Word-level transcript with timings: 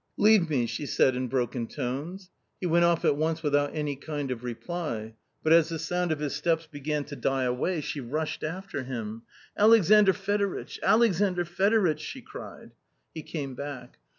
"Leave 0.27 0.49
me!" 0.49 0.65
she 0.65 0.87
said 0.87 1.15
in 1.15 1.27
broken 1.27 1.67
tones. 1.67 2.31
He 2.59 2.65
went 2.65 2.85
off 2.85 3.05
at 3.05 3.17
once 3.17 3.43
without 3.43 3.75
any 3.75 3.95
kind 3.95 4.31
of 4.31 4.43
reply. 4.43 5.13
But 5.43 5.53
as 5.53 5.69
the 5.69 5.77
sound 5.77 6.11
of 6.11 6.17
his 6.17 6.33
steps 6.33 6.65
began 6.65 7.03
to 7.03 7.15
die 7.15 7.43
away 7.43 7.81
she 7.81 7.99
rushed 7.99 8.41
after 8.41 8.81
him! 8.81 9.21
"Alexandr 9.55 10.13
Fedoritch! 10.13 10.79
Alexandr 10.81 11.45
Fedoritch!" 11.45 12.01
she 12.11 12.23
cried. 12.23 12.71
He 13.13 13.21
came 13.21 13.53
back. 13.53 13.99